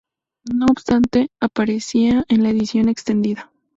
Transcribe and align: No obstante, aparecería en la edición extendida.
No 0.51 0.65
obstante, 0.65 1.29
aparecería 1.39 2.25
en 2.27 2.41
la 2.41 2.49
edición 2.49 2.89
extendida. 2.89 3.51